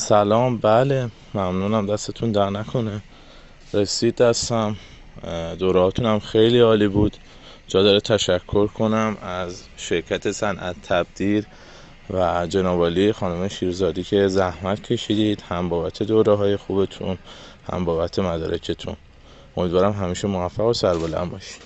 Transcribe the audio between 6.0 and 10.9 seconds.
هم خیلی عالی بود. جا داره تشکر کنم از شرکت صنعت